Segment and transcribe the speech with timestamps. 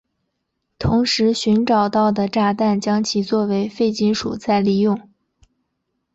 [0.79, 4.99] 同时寻找到的炸弹将其作为废金属再利用。